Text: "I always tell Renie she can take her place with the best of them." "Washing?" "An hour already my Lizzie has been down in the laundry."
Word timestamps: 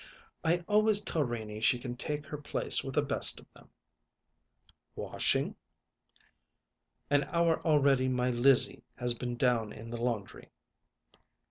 "I 0.43 0.63
always 0.67 1.01
tell 1.01 1.23
Renie 1.23 1.61
she 1.61 1.77
can 1.77 1.95
take 1.95 2.25
her 2.25 2.37
place 2.39 2.83
with 2.83 2.95
the 2.95 3.03
best 3.03 3.39
of 3.39 3.45
them." 3.55 3.69
"Washing?" 4.95 5.55
"An 7.11 7.25
hour 7.25 7.61
already 7.63 8.07
my 8.07 8.31
Lizzie 8.31 8.81
has 8.97 9.13
been 9.13 9.35
down 9.37 9.71
in 9.71 9.91
the 9.91 10.01
laundry." 10.01 10.49